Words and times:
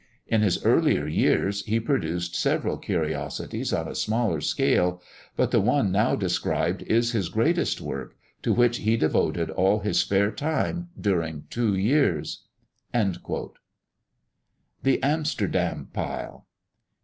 In 0.25 0.41
his 0.41 0.65
earlier 0.65 1.05
years 1.05 1.63
he 1.67 1.79
produced 1.79 2.35
several 2.35 2.79
curiosities 2.79 3.71
on 3.71 3.87
a 3.87 3.93
smaller 3.93 4.41
scale; 4.41 4.99
but 5.35 5.51
the 5.51 5.61
one 5.61 5.91
now 5.91 6.15
described 6.15 6.81
is 6.87 7.11
his 7.11 7.29
greatest 7.29 7.79
work, 7.79 8.15
to 8.41 8.51
which 8.51 8.77
he 8.77 8.97
devoted 8.97 9.51
all 9.51 9.81
his 9.81 9.99
spare 9.99 10.31
time 10.31 10.89
during 10.99 11.43
two 11.51 11.75
years." 11.75 12.45
THE 12.91 13.21
AMSTERDAM 15.03 15.89
PILE. 15.93 16.47